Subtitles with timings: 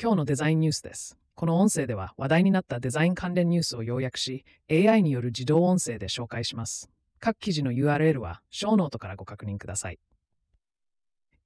[0.00, 1.16] 今日のデザインニュースです。
[1.36, 6.90] この音声では話題になったデザイン関連ニュースを要約し、AI による自動音声で紹介します。
[7.20, 10.00] 各記事の URL は、ショーノートからご確認ください。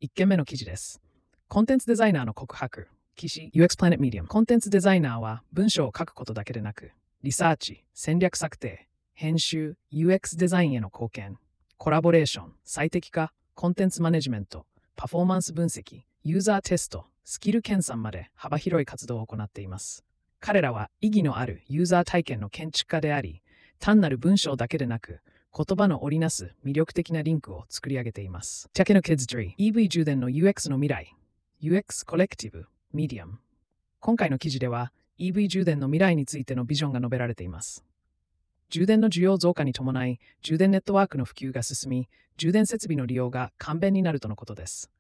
[0.03, 1.03] 1件目の記事です。
[1.47, 2.89] コンテンツデザイナーの告白。
[3.17, 4.27] 記事 UX Planet Medium。
[4.27, 6.93] コンテンツデザイナーは文章を書くことだけでなく、
[7.23, 11.39] リサーチ、戦略策定、編集、UX デザインへの貢献、
[11.77, 14.65] コラボレーション、最適化、コンテンツマネジメント、
[14.97, 20.03] パフォーマンス分析、ユーザーテスト、スキル研鑽まで幅広い活動を行っています。
[20.41, 23.43] 彼らは意義のあるユーザー体験の建築家であり、
[23.79, 25.21] 単なる文章だけでなく、
[25.55, 28.71] 言葉の織りなす魅力的なリンクを作り上げています。
[28.73, 31.15] ジャケの Kids Tree EV 充電の UX の未来
[31.63, 33.35] UX コレクティブ Medium
[34.01, 37.85] 今回の記事では EV 充電の未来についてのビジョンが述べられています。
[38.71, 44.91] 充電の需要増加に伴い、充電ネットワークの普及が進み、充電設備の利用が簡便になるとのことです。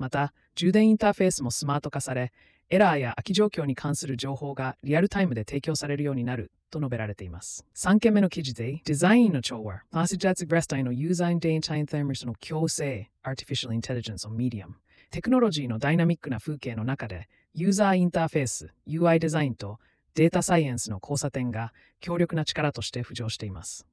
[0.00, 2.32] また、充電インターフェースもスマート化され、
[2.70, 7.66] エラーや空き状況に関する情報がリアルタイムで提供されるようになると述べられています。
[7.76, 14.72] 3件目の記事で、デザインの調和、パーシジャッツグレスタイのユーザーインデインタインテーマスの強制、Artificial Intelligence を Medium。
[15.10, 19.80] テクノロジーのダイナミックな風景の中で、ユーザーインターフェース、UI デザインと
[20.14, 23.86] データサイエンスの交差点が強力な力として浮上しています。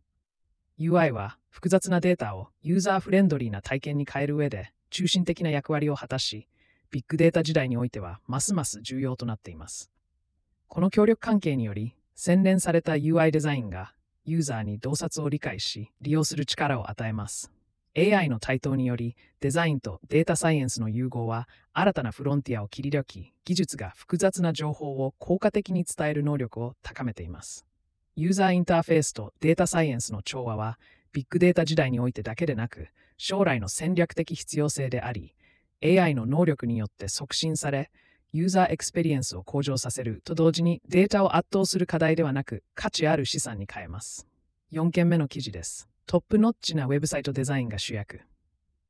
[0.80, 6.48] UI は複雑なデータをユーザーフレンドリーな体験に変える上で中心的な役割を果たし、
[6.92, 9.92] ビッグデータ時代においてはますます重要となっています。
[10.68, 13.94] この協力関係により、洗練された UI デザインが
[14.26, 17.52] ユーザーに洞察を理解し、利用する力を与えます。
[17.98, 27.66] AI の台頭により、デザインとデータサイエンスの融合は新たなフロンティアを切り開き、技術が複雑な情報を効果的に伝える能力を高めています。
[28.16, 30.78] ユーザーインターフェースとデータサイエンスの調和は、
[31.18, 35.34] ビッグデータ時代においてだけでなく、将来の戦略的必要性であり、
[35.84, 37.90] AI の能力によって促進され、
[38.34, 44.28] ユーザーエクスペリエンスを向上させると同時にデータを圧倒する課題ではなく価値ある資産に変えます。
[44.72, 45.90] 4件目の記事です。
[46.06, 48.22] トップノッチなウェブサイトデザインが主役。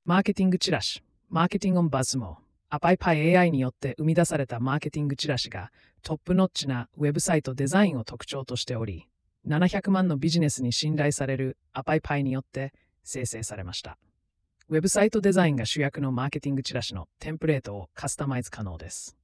[0.04, 2.40] マーケティングチラシ、マーケティングオンバズモ
[2.70, 5.72] アパイパイ AI によって生み出されたマーケティングチラシが
[6.04, 9.08] トップノッチなウェブサイトデザインを特徴としており、
[9.48, 13.98] 700万のビジネスに信頼されるアパイパイによって生成されました。
[14.70, 19.16] ウェブサイトデザインが主役のマーケティングチラシのテンプレートをカスタマイズ可能です。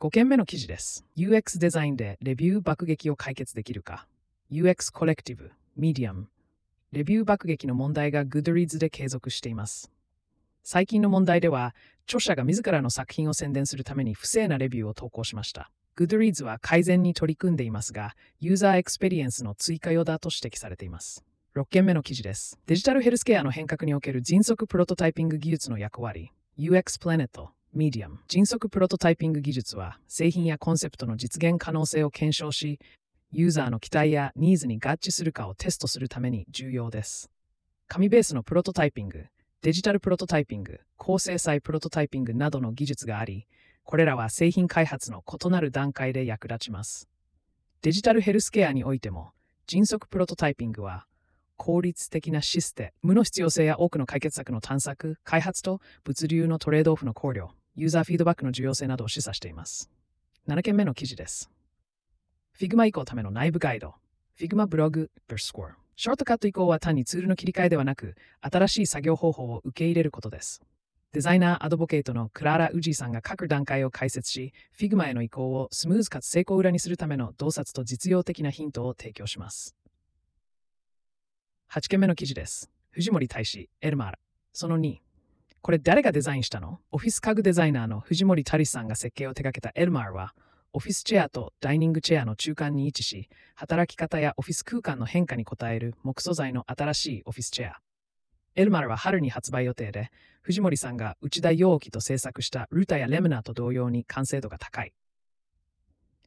[0.00, 1.04] 5件目の記事です。
[1.16, 4.08] UX デザインでレビュー爆撃を解決できるか
[4.50, 6.24] ?UX コレクティブ、Medium。
[6.90, 9.92] レビュー爆撃の問題が Goodreads で継続しています。
[10.64, 15.70] 最近の問題では、著者が自らの作品を宣伝するために不正なレビューを投稿しました。
[15.96, 21.24] Goodreads は改善に取り組んでいますが、ユーザーエクスペリエンスの追加用だと指摘されています。
[21.56, 22.58] 6件目の記事です。
[22.66, 28.18] デジタルヘルスケアの変革における迅速プロトタイピング技術の役割、UX Planet、Medium。
[28.28, 32.78] 迅速プロトタイピング技術は、製品やコンセプトの実現可能性を検証し、
[33.32, 37.30] ユーザーの期待やニーズに合致するかをテストするために重要です。
[37.88, 39.24] 紙ベースのプロトタイピング、
[39.62, 43.46] デジタルプロトタイピング、高精細プロトタイピングなどの技術があり、
[43.86, 47.08] これらは製品開発の異なる段階で役立ちます。
[47.82, 49.30] デジタルヘルスケアにおいても、
[49.68, 51.06] 迅速プロトタイピングは、
[51.56, 59.88] 効率的なシステムの必要性や多くの解決策の探索、開発と物流のトレードオフの考慮、ユーザーフィードバックの重要性などを示唆しています。
[60.48, 61.48] 7件目の記事です。
[62.58, 63.94] Figma 移行ための内部ガイド。
[64.36, 65.74] Figma ブログ Verscore。
[65.94, 70.60] ショートカット移行は単にツールの切り替えではなく、新しい作業方法を受け入れることです。
[71.12, 79.74] デザイナーアドボケイトのクラーラ・ウジーさんが各段階を解説し、Figma への移行をスムーズかつ成功裏にするための洞察と実用的なヒントを提供します。
[81.72, 82.70] 8件目の記事です。
[82.90, 84.18] 藤森大使、エルマーラ。
[84.52, 84.98] その2。
[85.62, 86.80] これ誰がデザインしたの？
[86.92, 90.34] オフィス家具デザイナーの藤森大使さんが設計を手掛けたエルマーは、
[90.72, 97.80] オフィスチェアとダイニングチェアの中間に位置し、働き方やオフィス空間の変化に応える木素材の新しいオフィスチェア。
[98.56, 104.94] エルマルは春に発売予定で、藤森さんが内田陽樹と制作したルータやレムナーと同様に完成度が高い。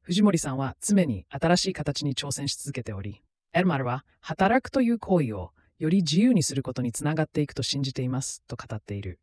[0.04, 9.20] 藤森さんは常に新しい形に挑戦し続けており、エルマルは働くという行為をより自由にすることにつながっていくと信じていますと語っている。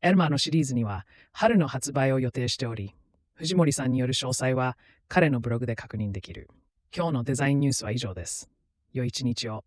[0.00, 2.96] エルマーのシリーズには春の発売を予定しており、
[3.34, 6.50] 藤森さんによる詳細は彼のブログで確認できる。
[6.96, 8.50] 今日のデザインニュースは以上です。
[8.92, 9.64] 良い一日を。